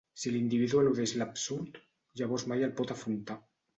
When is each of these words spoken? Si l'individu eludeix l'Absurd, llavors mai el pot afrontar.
Si 0.19 0.31
l'individu 0.35 0.79
eludeix 0.83 1.13
l'Absurd, 1.21 1.77
llavors 2.23 2.47
mai 2.53 2.67
el 2.69 2.75
pot 2.81 2.95
afrontar. 2.97 3.37